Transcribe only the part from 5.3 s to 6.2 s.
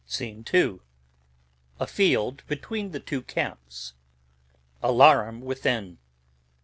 within.